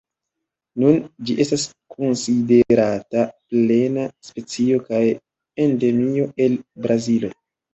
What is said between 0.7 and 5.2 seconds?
Nun ĝi estas konsiderata plena specio kaj